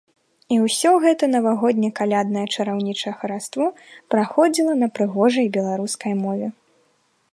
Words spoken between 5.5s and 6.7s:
беларускай мове.